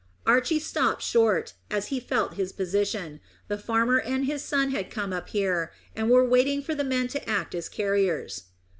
[0.25, 3.19] Archy stopped short, as he felt his position.
[3.49, 7.07] The farmer and his son had come up here, and were waiting for the men
[7.09, 8.45] to act as carriers.